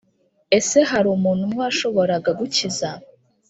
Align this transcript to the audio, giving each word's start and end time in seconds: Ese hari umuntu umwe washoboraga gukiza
Ese 0.57 0.77
hari 0.91 1.07
umuntu 1.17 1.41
umwe 1.47 1.59
washoboraga 1.65 2.31
gukiza 2.39 2.89